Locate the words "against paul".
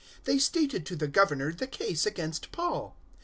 2.07-2.97